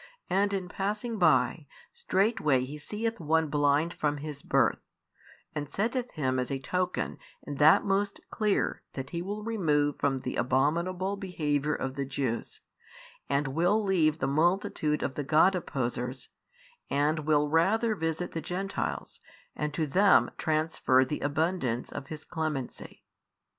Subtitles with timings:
[0.31, 4.81] And in passing by, straightway He seeth one blind from his birth,
[5.53, 10.17] and setteth him as a token and that most clear that He will remove from
[10.17, 12.61] the abominable behaviour of the Jews,
[13.29, 16.29] and will leave the multitude of the God opposers,
[16.89, 19.19] and will rather visit the Gentiles,
[19.55, 23.03] and to them transfer the abundance of His Clemency.